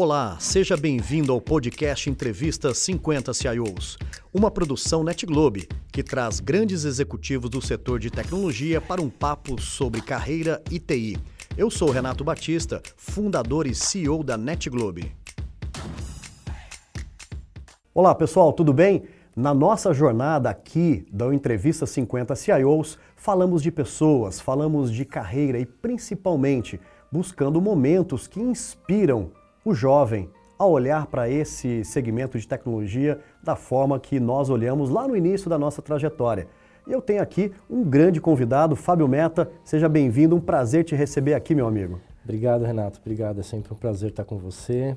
[0.00, 3.98] Olá, seja bem-vindo ao podcast Entrevista 50 CIOs,
[4.32, 10.00] uma produção NetGlobe que traz grandes executivos do setor de tecnologia para um papo sobre
[10.00, 11.18] carreira e TI.
[11.56, 15.12] Eu sou Renato Batista, fundador e CEO da NetGlobe.
[17.92, 19.02] Olá, pessoal, tudo bem?
[19.34, 25.66] Na nossa jornada aqui da Entrevista 50 CIOs, falamos de pessoas, falamos de carreira e
[25.66, 26.80] principalmente
[27.10, 29.32] buscando momentos que inspiram
[29.68, 35.06] o jovem a olhar para esse segmento de tecnologia da forma que nós olhamos lá
[35.06, 36.48] no início da nossa trajetória.
[36.86, 39.50] E eu tenho aqui um grande convidado, Fábio Meta.
[39.62, 42.00] Seja bem-vindo, um prazer te receber aqui, meu amigo.
[42.24, 42.98] Obrigado, Renato.
[42.98, 43.40] Obrigado.
[43.40, 44.96] É sempre um prazer estar com você.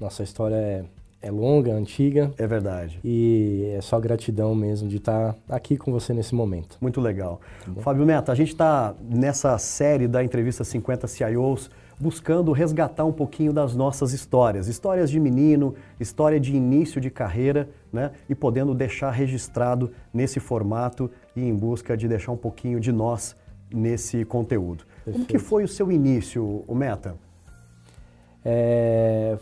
[0.00, 0.84] Nossa história é
[1.20, 2.30] é longa, antiga.
[2.38, 3.00] É verdade.
[3.02, 6.78] E é só gratidão mesmo de estar aqui com você nesse momento.
[6.80, 7.40] Muito legal.
[7.64, 13.12] Tá Fábio Meta, a gente está nessa série da entrevista 50 CIOs buscando resgatar um
[13.12, 18.12] pouquinho das nossas histórias, histórias de menino, história de início de carreira, né?
[18.28, 23.34] E podendo deixar registrado nesse formato e em busca de deixar um pouquinho de nós
[23.72, 24.84] nesse conteúdo.
[25.04, 25.12] Perfeito.
[25.12, 27.16] Como que foi o seu início, o Meta?
[28.44, 29.38] É,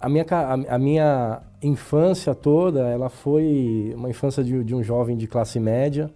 [0.00, 0.24] a minha,
[0.68, 6.10] a, minha infância toda, ela foi uma infância de, de um jovem de classe média,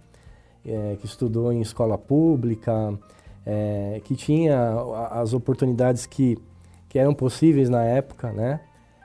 [0.65, 2.97] é, que estudou em escola pública,
[3.45, 4.73] é, que tinha
[5.11, 6.35] as oportunidades que,
[6.89, 8.59] que eram possíveis na época, né?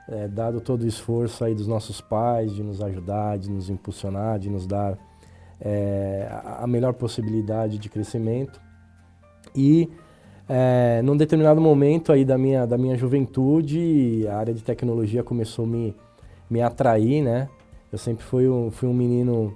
[0.09, 4.39] É, dado todo o esforço aí dos nossos pais de nos ajudar, de nos impulsionar,
[4.39, 4.97] de nos dar
[5.59, 6.27] é,
[6.59, 8.59] a melhor possibilidade de crescimento.
[9.55, 9.89] E
[10.47, 15.65] é, num determinado momento aí da minha, da minha juventude, a área de tecnologia começou
[15.65, 15.95] a me,
[16.49, 17.47] me atrair, né?
[17.91, 19.55] Eu sempre fui um, fui um menino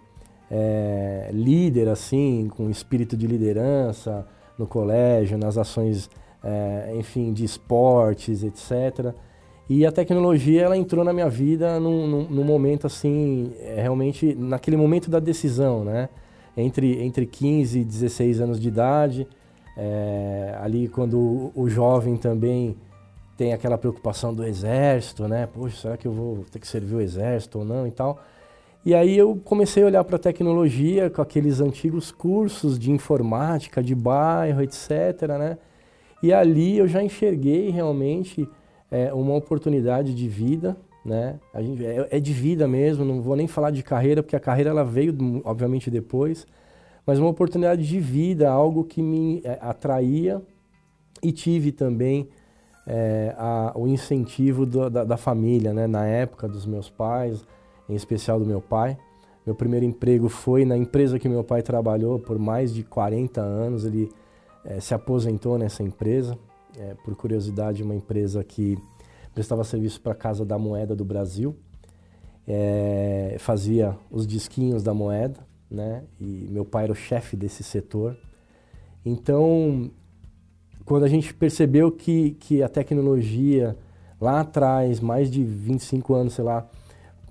[0.49, 4.25] é, líder, assim, com espírito de liderança
[4.57, 6.09] no colégio, nas ações,
[6.43, 9.13] é, enfim, de esportes, etc.
[9.67, 14.35] E a tecnologia, ela entrou na minha vida num, num, num momento, assim, é, realmente,
[14.35, 16.09] naquele momento da decisão, né?
[16.55, 19.27] Entre, entre 15 e 16 anos de idade,
[19.77, 22.77] é, ali quando o, jovem também
[23.37, 25.47] tem aquela preocupação do exército, né?
[25.47, 28.19] Poxa, será que eu vou ter que servir o exército ou não e tal?
[28.85, 33.83] E aí eu comecei a olhar para a tecnologia com aqueles antigos cursos de informática,
[33.83, 35.57] de bairro, etc, né?
[36.23, 38.47] E ali eu já enxerguei realmente
[38.89, 41.39] é, uma oportunidade de vida, né?
[41.53, 44.39] A gente, é, é de vida mesmo, não vou nem falar de carreira, porque a
[44.39, 45.13] carreira ela veio,
[45.43, 46.47] obviamente, depois
[47.05, 50.41] mas uma oportunidade de vida, algo que me é, atraía
[51.21, 52.27] e tive também
[52.87, 55.85] é, a, o incentivo do, da, da, família, né?
[55.85, 57.45] na época dos meus pais,
[57.87, 58.97] em especial do meu pai.
[59.45, 63.85] Meu primeiro emprego foi na empresa que meu pai trabalhou por mais de 40 anos.
[63.85, 64.09] Ele
[64.63, 66.35] é, se aposentou nessa empresa,
[66.75, 68.75] é, por curiosidade, uma empresa que
[69.35, 71.55] prestava serviço para a Casa da Moeda do Brasil.
[72.47, 75.39] É, fazia os disquinhos da moeda
[75.69, 76.03] né?
[76.19, 78.17] E meu pai era o chefe desse setor.
[79.05, 79.91] Então,
[80.85, 83.77] quando a gente percebeu que, que a tecnologia
[84.19, 86.67] lá atrás, mais de 25 anos, sei lá,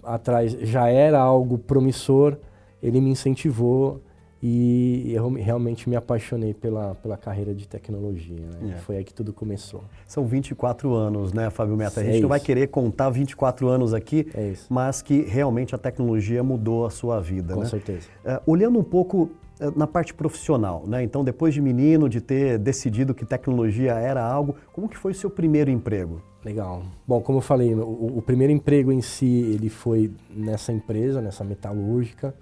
[0.02, 2.36] atrás, já era algo promissor,
[2.82, 4.02] ele me incentivou
[4.46, 8.46] e eu realmente me apaixonei pela, pela carreira de tecnologia.
[8.60, 8.74] Né?
[8.74, 8.76] É.
[8.80, 9.82] Foi aí que tudo começou.
[10.06, 12.02] São 24 anos, né, Fábio Meta?
[12.02, 15.78] A gente é não vai querer contar 24 anos aqui, é mas que realmente a
[15.78, 17.54] tecnologia mudou a sua vida.
[17.54, 17.66] Com né?
[17.66, 18.06] certeza.
[18.22, 21.02] Uh, olhando um pouco uh, na parte profissional, né?
[21.02, 25.14] Então, depois de menino, de ter decidido que tecnologia era algo, como que foi o
[25.14, 26.20] seu primeiro emprego?
[26.44, 26.82] Legal.
[27.08, 31.42] Bom, como eu falei, o, o primeiro emprego em si, ele foi nessa empresa, nessa
[31.42, 32.34] metalúrgica.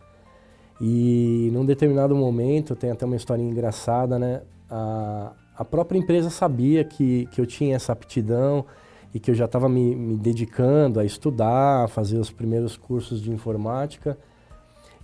[0.84, 4.42] E num determinado momento, tem até uma história engraçada, né?
[4.68, 8.66] A, a própria empresa sabia que, que eu tinha essa aptidão
[9.14, 13.22] e que eu já estava me, me dedicando a estudar, a fazer os primeiros cursos
[13.22, 14.18] de informática.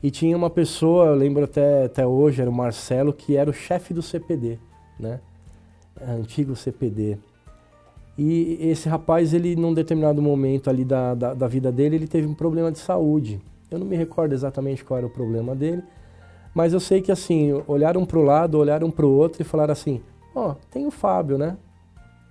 [0.03, 3.53] E tinha uma pessoa, eu lembro até, até hoje, era o Marcelo, que era o
[3.53, 4.59] chefe do CPD,
[4.99, 5.21] né?
[6.01, 7.19] Antigo CPD.
[8.17, 12.27] E esse rapaz, ele num determinado momento ali da, da, da vida dele, ele teve
[12.27, 13.41] um problema de saúde.
[13.71, 15.83] Eu não me recordo exatamente qual era o problema dele,
[16.55, 19.73] mas eu sei que assim, olharam para o lado, olharam para o outro e falaram
[19.73, 20.03] assim:
[20.35, 21.57] ó, oh, tem o Fábio, né?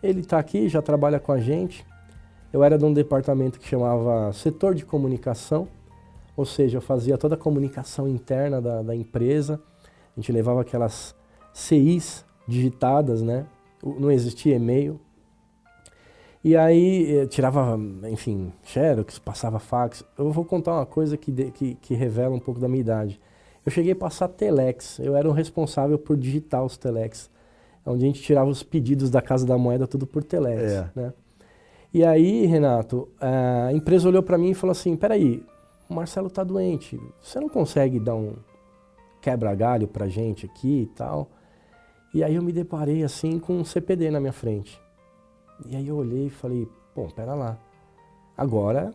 [0.02, 1.86] Ele está aqui, já trabalha com a gente.
[2.52, 5.68] Eu era de um departamento que chamava setor de comunicação,
[6.36, 9.60] ou seja, eu fazia toda a comunicação interna da, da empresa.
[10.16, 11.16] A gente levava aquelas
[11.54, 13.46] CIs digitadas, né?
[13.84, 15.00] Não existia e-mail,
[16.48, 17.78] e aí eh, tirava,
[18.10, 20.02] enfim, xerox, passava fax.
[20.18, 23.20] Eu vou contar uma coisa que, de, que, que, revela um pouco da minha idade.
[23.66, 27.30] Eu cheguei a passar telex, eu era o responsável por digitar os telex,
[27.86, 30.90] onde a gente tirava os pedidos da Casa da Moeda tudo por telex, é.
[30.96, 31.14] né?
[31.94, 35.44] E aí, Renato, a empresa olhou para mim e falou assim: peraí,
[35.90, 38.36] o Marcelo está doente, você não consegue dar um
[39.22, 41.30] quebra-galho para gente aqui e tal?
[42.14, 44.80] E aí eu me deparei assim com um CPD na minha frente.
[45.66, 47.58] E aí eu olhei e falei: pô, pera lá,
[48.38, 48.94] agora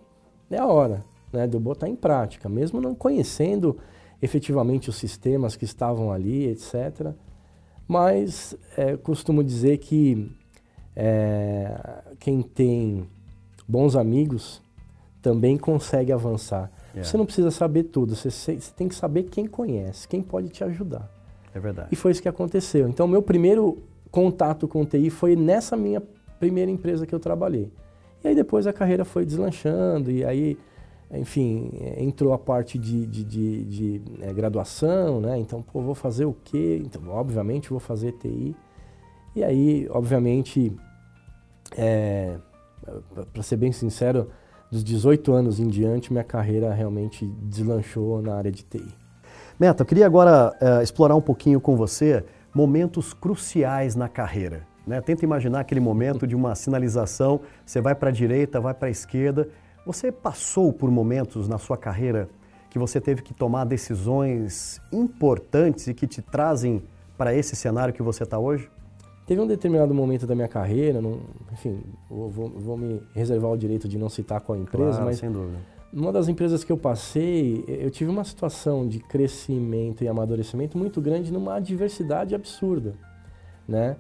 [0.50, 3.79] é a hora né, de eu botar em prática, mesmo não conhecendo
[4.20, 7.12] efetivamente os sistemas que estavam ali, etc.
[7.88, 10.31] Mas é, costumo dizer que
[10.94, 13.08] é, quem tem
[13.67, 14.62] bons amigos
[15.20, 16.70] também consegue avançar.
[16.88, 17.05] Yeah.
[17.05, 20.62] Você não precisa saber tudo, você, você, tem que saber quem conhece, quem pode te
[20.62, 21.11] ajudar.
[21.55, 21.88] É verdade.
[21.91, 22.88] E foi isso que aconteceu.
[22.88, 26.03] Então, meu primeiro contato com o TI foi nessa minha
[26.43, 27.71] primeira empresa que eu trabalhei.
[28.25, 30.59] E aí depois a carreira foi deslanchando, e aí,
[31.12, 35.39] enfim, entrou a parte de, de, de, de é, graduação, né?
[35.39, 36.83] Então, pô, vou fazer o quê?
[36.85, 38.56] Então, obviamente, vou fazer TI.
[39.37, 40.77] E aí, obviamente,
[41.77, 42.37] é,
[43.33, 44.29] para ser bem sincero,
[44.69, 48.93] dos 18 anos em diante, minha carreira realmente deslanchou na área de TI.
[49.61, 54.72] Meta, eu queria agora é, explorar um pouquinho com você momentos cruciais na carreira.
[54.87, 55.00] Né?
[55.00, 58.90] Tenta imaginar aquele momento de uma sinalização, você vai para a direita, vai para a
[58.90, 59.49] esquerda.
[59.87, 62.29] Você passou por momentos na sua carreira
[62.70, 66.82] que você teve que tomar decisões importantes e que te trazem
[67.19, 68.70] para esse cenário que você está hoje?
[69.26, 71.20] Teve um determinado momento da minha carreira, não,
[71.52, 75.31] enfim, vou, vou, me reservar o direito de não citar qual empresa, claro, mas sem
[75.31, 75.58] dúvida.
[75.93, 81.00] numa das empresas que eu passei, eu tive uma situação de crescimento e amadurecimento muito
[81.00, 82.94] grande numa adversidade absurda,
[83.69, 83.96] né?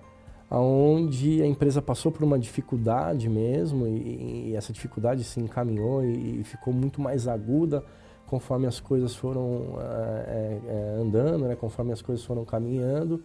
[0.54, 6.40] Onde a empresa passou por uma dificuldade mesmo e, e essa dificuldade se encaminhou e,
[6.40, 7.82] e, ficou muito mais aguda
[8.26, 11.56] conforme as coisas foram é, é, andando, né?
[11.56, 13.22] Conforme as coisas foram caminhando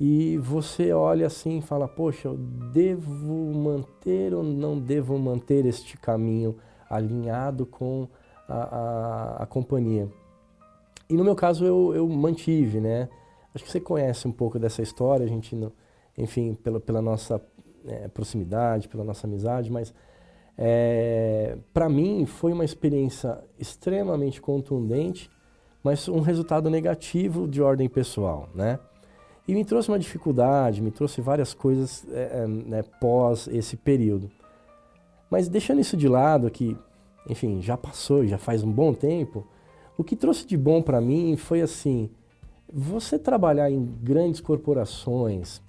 [0.00, 5.98] e você olha assim e fala: Poxa, eu devo manter ou não devo manter este
[5.98, 6.56] caminho
[6.88, 8.08] alinhado com
[8.48, 10.08] a, a, a companhia?
[11.06, 13.10] E no meu caso eu, eu, mantive, né?
[13.54, 15.54] Acho que você conhece um pouco dessa história, a gente,
[16.20, 17.40] enfim, pela, pela nossa
[17.86, 19.92] é, proximidade, pela nossa amizade, mas
[20.56, 25.30] é, para mim foi uma experiência extremamente contundente,
[25.82, 28.78] mas um resultado negativo de ordem pessoal, né?
[29.48, 34.30] E me trouxe uma dificuldade, me trouxe várias coisas é, né, pós esse período.
[35.30, 36.76] Mas deixando isso de lado, que,
[37.28, 39.46] enfim, já passou, já faz um bom tempo,
[39.96, 42.10] o que trouxe de bom para mim foi assim:
[42.72, 45.62] você trabalhar em grandes corporações,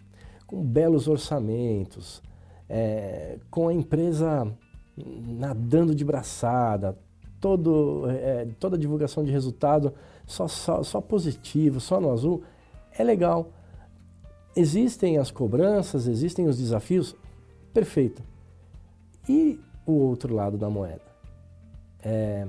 [0.51, 2.21] com belos orçamentos,
[2.67, 4.53] é, com a empresa
[4.97, 6.97] nadando de braçada,
[7.39, 9.93] todo, é, toda a divulgação de resultado
[10.27, 12.43] só, só, só positivo, só no azul,
[12.97, 13.47] é legal.
[14.53, 17.15] Existem as cobranças, existem os desafios,
[17.73, 18.21] perfeito.
[19.29, 21.01] E o outro lado da moeda?
[22.03, 22.45] É,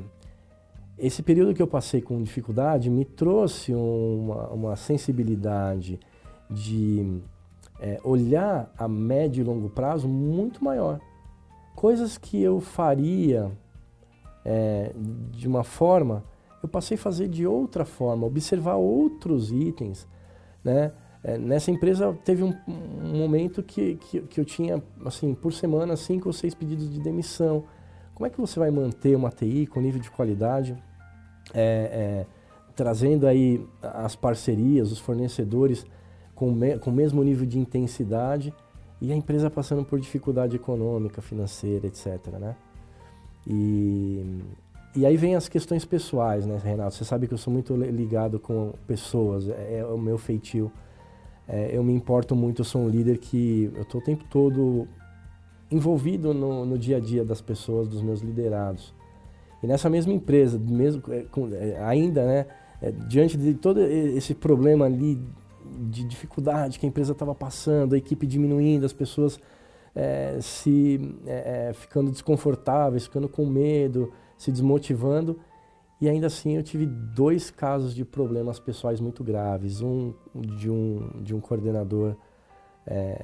[0.98, 6.00] esse período que eu passei com dificuldade me trouxe uma, uma sensibilidade
[6.50, 7.22] de
[7.82, 11.00] é, olhar a médio e longo prazo muito maior.
[11.74, 13.50] Coisas que eu faria
[14.44, 14.92] é,
[15.32, 16.22] de uma forma,
[16.62, 20.06] eu passei a fazer de outra forma, observar outros itens,
[20.62, 20.92] né?
[21.24, 25.96] É, nessa empresa teve um, um momento que, que, que, eu tinha, assim, por semana,
[25.96, 27.64] cinco ou seis pedidos de demissão.
[28.14, 30.76] Como é que você vai manter uma TI com nível de qualidade,
[31.54, 32.26] é, é,
[32.74, 35.86] trazendo aí as parcerias, os fornecedores
[36.34, 38.52] com, me, com o mesmo nível de intensidade
[39.00, 42.26] e a empresa passando por dificuldade econômica, financeira, etc.
[42.40, 42.56] Né?
[43.46, 44.40] E,
[44.94, 46.94] e aí vem as questões pessoais, né, Renato?
[46.94, 50.70] Você sabe que eu sou muito ligado com pessoas, é, é o meu feitio
[51.48, 54.86] é, eu me importo muito, eu sou um líder que eu estou o tempo todo
[55.70, 58.94] envolvido no, no, dia a dia das pessoas, dos meus liderados.
[59.62, 62.46] E nessa mesma empresa, mesmo é, é, ainda, né,
[62.80, 65.20] é, diante de todo esse problema ali
[65.88, 69.38] de dificuldade que a empresa estava passando, a equipe diminuindo, as pessoas
[69.94, 75.38] é, se é, ficando desconfortáveis, ficando com medo, se desmotivando,
[76.00, 79.80] e ainda assim eu tive dois casos de problemas pessoais muito graves.
[79.80, 82.16] Um de um, de um coordenador,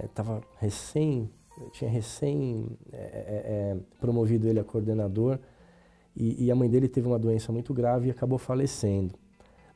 [0.04, 1.28] estava é, recém,
[1.72, 5.38] tinha recém é, é, é, promovido ele a coordenador
[6.16, 9.14] e, e, a mãe dele teve uma doença muito grave e acabou falecendo.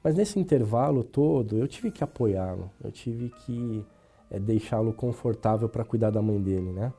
[0.03, 3.85] Mas nesse intervalo todo eu tive que apoiá-lo, eu tive que
[4.31, 6.93] é, deixá-lo confortável para cuidar da mãe dele, né?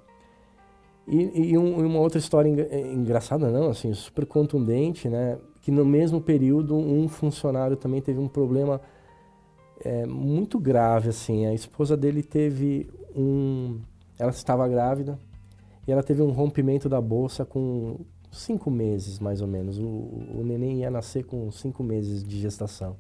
[1.06, 2.50] E, e um, uma outra história
[2.94, 5.38] engraçada, não, assim, super contundente, né?
[5.64, 8.82] que no mesmo período um funcionário também teve um problema
[9.80, 11.46] é, muito grave assim.
[11.46, 13.80] A esposa dele teve um,
[14.20, 15.18] ela estava grávida
[15.88, 18.02] e ela teve um rompimento da bolsa com
[18.34, 19.78] cinco meses, mais ou menos.
[19.78, 22.96] O, o neném ia nascer com cinco meses de gestação.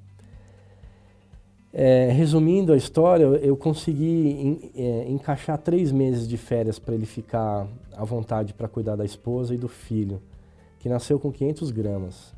[1.75, 7.68] É, resumindo a história, eu consegui é, encaixar três meses de férias para ele ficar
[7.98, 10.22] à vontade para cuidar da esposa e do filho,
[10.78, 12.34] que nasceu com 500 gramas.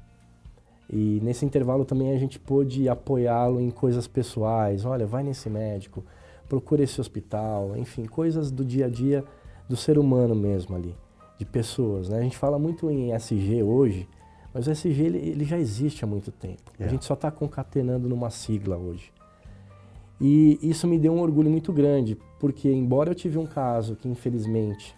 [0.90, 4.86] E nesse intervalo também a gente pôde apoiá-lo em coisas pessoais.
[4.86, 6.06] Olha, vai nesse médico,
[6.48, 9.24] procura esse hospital, enfim, coisas do dia a dia
[9.68, 10.96] do ser humano mesmo ali,
[11.38, 12.10] de pessoas.
[12.10, 12.20] Né?
[12.20, 14.08] A gente fala muito em SG hoje,
[14.54, 16.72] mas o SG ele, ele já existe há muito tempo.
[16.80, 16.89] A é.
[16.89, 19.12] gente só está concatenando numa sigla hoje.
[20.20, 24.08] E isso me deu um orgulho muito grande, porque embora eu tive um caso que
[24.08, 24.96] infelizmente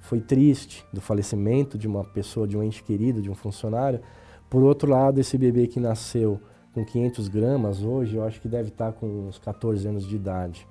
[0.00, 4.00] foi triste do falecimento de uma pessoa, de um ente querido, de um funcionário,
[4.48, 6.40] por outro lado, esse bebê que nasceu
[6.72, 10.66] com 500 gramas hoje, eu acho que deve estar com uns 14 anos de idade.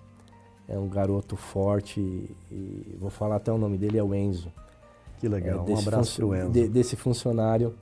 [0.68, 2.00] É um garoto forte
[2.52, 4.52] e, vou falar até o nome dele, é o Enzo.
[5.18, 6.52] Que legal, é, um abraço para o Enzo.
[6.52, 7.76] De, desse funcionário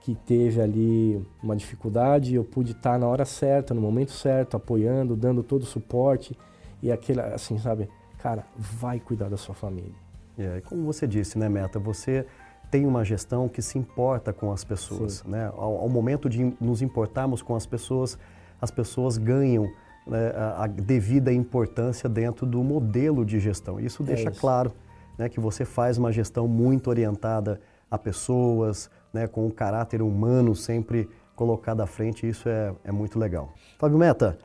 [0.00, 5.16] que teve ali uma dificuldade, eu pude estar na hora certa, no momento certo, apoiando,
[5.16, 6.36] dando todo o suporte
[6.82, 7.88] e aquele, assim, sabe,
[8.18, 9.94] cara, vai cuidar da sua família.
[10.38, 12.26] É, como você disse, né, Meta, você
[12.70, 15.30] tem uma gestão que se importa com as pessoas, Sim.
[15.30, 15.46] né?
[15.56, 18.18] Ao, ao, momento de nos importarmos com as pessoas,
[18.60, 19.70] as pessoas ganham
[20.06, 23.78] né, a, a, devida importância dentro do modelo de gestão.
[23.78, 24.40] Isso é deixa isso.
[24.40, 24.72] claro
[25.18, 30.54] né, que você faz uma gestão muito orientada a pessoas, né, com o caráter humano
[30.54, 33.52] sempre colocado à frente, isso é, é muito legal.
[33.78, 34.38] Fábio Meta,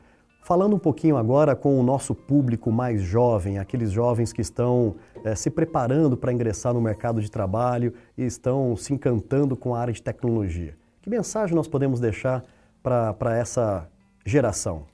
[0.44, 5.36] falando um pouquinho agora com o nosso público mais jovem, aqueles jovens que estão é,
[5.36, 9.94] se preparando para ingressar no mercado de trabalho e estão se encantando com a área
[9.94, 10.76] de tecnologia.
[11.02, 12.44] Que mensagem nós podemos deixar
[12.82, 13.88] para essa
[14.26, 14.86] geração?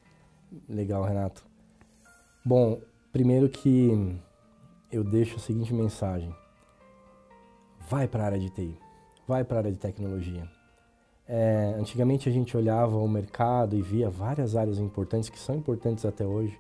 [0.68, 1.46] Legal, Renato.
[2.44, 2.80] Bom,
[3.12, 4.20] primeiro que
[4.96, 6.34] eu deixo a seguinte mensagem:
[7.90, 8.86] vai para a área de TI
[9.28, 10.48] vai para a área de tecnologia.
[11.28, 16.06] É, antigamente a gente olhava o mercado e via várias áreas importantes que são importantes
[16.06, 16.58] até hoje,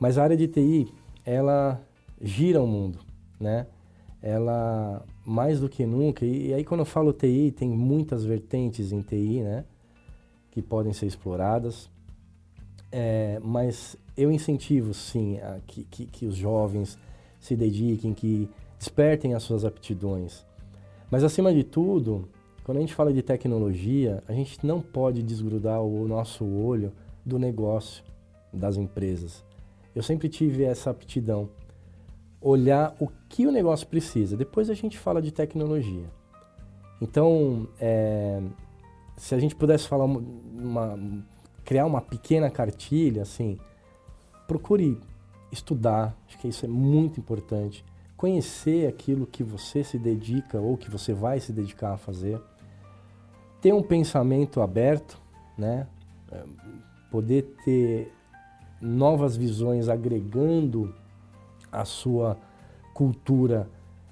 [0.00, 0.92] mas a área de TI
[1.24, 1.80] ela
[2.20, 2.98] gira o mundo,
[3.38, 3.66] né?
[4.20, 8.90] Ela mais do que nunca e, e aí quando eu falo TI tem muitas vertentes
[8.90, 9.64] em TI, né?
[10.50, 11.88] Que podem ser exploradas,
[12.90, 16.98] é, mas eu incentivo sim a, que, que, que os jovens
[17.40, 20.44] se dediquem, que despertem as suas aptidões.
[21.10, 22.28] Mas acima de tudo,
[22.64, 26.92] quando a gente fala de tecnologia, a gente não pode desgrudar o nosso olho
[27.24, 28.04] do negócio
[28.52, 29.44] das empresas.
[29.94, 31.48] Eu sempre tive essa aptidão,
[32.40, 34.36] olhar o que o negócio precisa.
[34.36, 36.04] Depois a gente fala de tecnologia.
[37.00, 38.42] Então, é,
[39.16, 40.98] se a gente pudesse falar uma,
[41.64, 43.58] criar uma pequena cartilha, assim,
[44.46, 45.00] procure
[45.50, 46.16] estudar.
[46.26, 47.84] Acho que isso é muito importante
[48.16, 52.40] conhecer aquilo que você se dedica ou que você vai se dedicar a fazer,
[53.60, 55.20] ter um pensamento aberto,
[55.56, 55.86] né?
[56.30, 56.44] É,
[57.10, 58.12] poder ter
[58.80, 60.94] novas visões agregando
[61.70, 62.36] a sua
[62.92, 63.68] cultura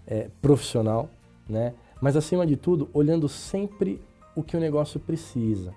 [0.06, 1.10] é, profissional,
[1.48, 1.74] né?
[2.00, 4.00] Mas acima de tudo, olhando sempre
[4.36, 5.74] o que o negócio precisa.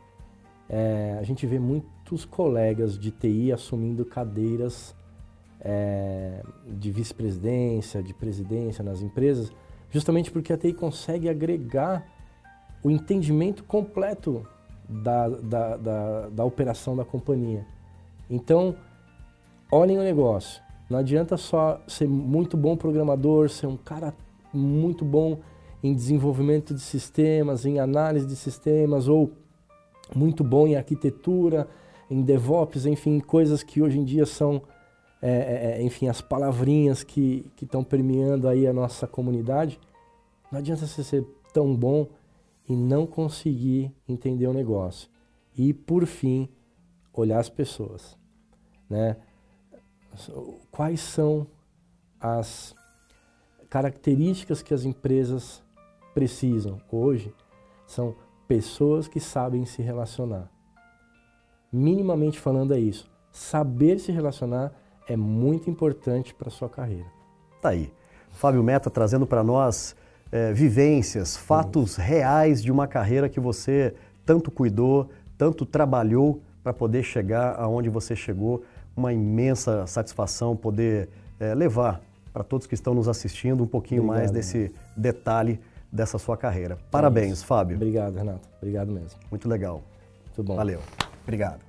[0.69, 4.95] É, a gente vê muitos colegas de TI assumindo cadeiras
[5.61, 9.51] é, de vice-presidência, de presidência nas empresas,
[9.89, 12.05] justamente porque a TI consegue agregar
[12.83, 14.45] o entendimento completo
[14.87, 17.65] da, da, da, da operação da companhia.
[18.29, 18.75] Então,
[19.71, 20.61] olhem o negócio.
[20.89, 24.13] Não adianta só ser muito bom programador, ser um cara
[24.51, 25.39] muito bom
[25.83, 29.31] em desenvolvimento de sistemas, em análise de sistemas, ou
[30.15, 31.67] muito bom em arquitetura,
[32.09, 34.63] em DevOps, enfim, coisas que hoje em dia são
[35.21, 39.79] é, é, é, enfim, as palavrinhas que estão permeando aí a nossa comunidade,
[40.51, 42.07] não adianta você ser tão bom
[42.67, 45.09] e não conseguir entender o negócio.
[45.57, 46.47] E, por fim,
[47.13, 48.17] olhar as pessoas.
[48.89, 49.17] Né?
[50.71, 51.47] Quais são
[52.19, 52.75] as
[53.69, 55.61] características que as empresas
[56.13, 57.33] precisam hoje?
[57.85, 58.15] São
[58.47, 60.49] pessoas que sabem se relacionar.
[61.71, 63.09] Minimamente falando é isso.
[63.31, 64.73] Saber se relacionar
[65.09, 67.07] é muito importante para a sua carreira.
[67.61, 67.91] Tá aí.
[68.31, 69.95] Fábio Meta trazendo para nós
[70.31, 72.03] é, vivências, fatos uhum.
[72.03, 78.15] reais de uma carreira que você tanto cuidou, tanto trabalhou para poder chegar aonde você
[78.15, 78.63] chegou.
[78.95, 82.01] Uma imensa satisfação poder é, levar
[82.31, 84.75] para todos que estão nos assistindo um pouquinho Obrigado, mais desse Renato.
[84.95, 85.59] detalhe
[85.91, 86.77] dessa sua carreira.
[86.91, 87.75] Parabéns, é Fábio.
[87.77, 88.47] Obrigado, Renato.
[88.57, 89.19] Obrigado mesmo.
[89.31, 89.81] Muito legal.
[90.27, 90.55] Muito bom.
[90.55, 90.79] Valeu.
[91.23, 91.68] Obrigado.